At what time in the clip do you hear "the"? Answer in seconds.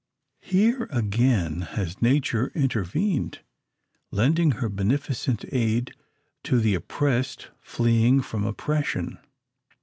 6.59-6.73